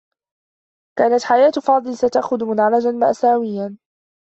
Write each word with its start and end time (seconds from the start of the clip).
كانت 0.99 1.23
حياة 1.23 1.51
فاضل 1.51 1.97
ستأخذ 1.97 2.45
منعرجا 2.45 2.91
مأساويّا. 2.91 3.77